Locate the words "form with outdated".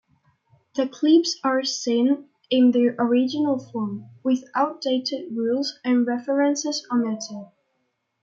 3.59-5.31